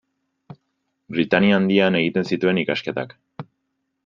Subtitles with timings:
[1.15, 3.15] Britainia Handian egin zituen ikasketak.